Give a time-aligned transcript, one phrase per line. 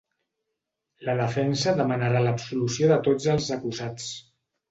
[1.09, 4.09] La defensa demanarà l’absolució de tots els acusats.